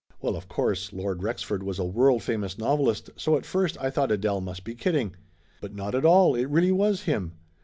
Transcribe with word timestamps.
Well, 0.19 0.35
of 0.35 0.47
course, 0.49 0.91
Lord 0.91 1.21
Rexford 1.21 1.61
was 1.61 1.77
a 1.77 1.85
world 1.85 2.23
famous 2.23 2.57
novelist, 2.57 3.11
so 3.17 3.37
at 3.37 3.45
first 3.45 3.77
I 3.79 3.91
thought 3.91 4.11
Adele 4.11 4.41
must 4.41 4.63
be 4.63 4.73
kidding. 4.73 5.15
But 5.61 5.75
not 5.75 5.93
at 5.93 6.05
all, 6.05 6.33
it 6.33 6.49
really 6.49 6.71
was 6.71 7.03
him. 7.03 7.33